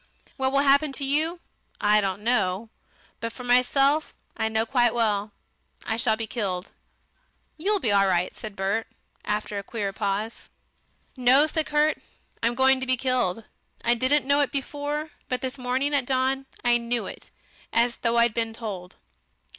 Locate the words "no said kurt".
11.15-11.99